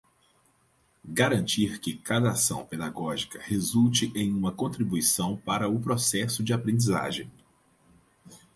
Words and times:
garantir 1.05 1.77
que 1.79 1.95
cada 1.95 2.31
ação 2.31 2.65
pedagógica 2.65 3.39
resulte 3.39 4.11
em 4.15 4.33
uma 4.33 4.51
contribuição 4.51 5.37
para 5.37 5.69
o 5.69 5.79
processo 5.79 6.43
de 6.43 6.51
aprendizagem 6.51 7.29